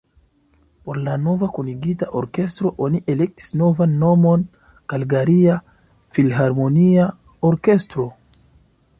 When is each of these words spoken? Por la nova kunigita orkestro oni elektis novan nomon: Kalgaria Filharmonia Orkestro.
Por 0.85 0.97
la 1.07 1.15
nova 1.23 1.47
kunigita 1.57 2.07
orkestro 2.21 2.71
oni 2.85 3.01
elektis 3.13 3.53
novan 3.61 3.93
nomon: 4.03 4.45
Kalgaria 4.93 5.57
Filharmonia 6.17 7.07
Orkestro. 7.51 8.07